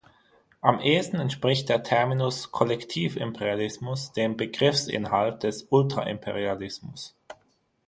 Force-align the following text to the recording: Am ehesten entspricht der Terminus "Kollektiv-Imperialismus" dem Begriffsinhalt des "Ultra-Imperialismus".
Am 0.61 0.79
ehesten 0.79 1.19
entspricht 1.19 1.69
der 1.69 1.83
Terminus 1.83 2.51
"Kollektiv-Imperialismus" 2.51 4.11
dem 4.13 4.35
Begriffsinhalt 4.35 5.43
des 5.43 5.67
"Ultra-Imperialismus". 5.69 7.13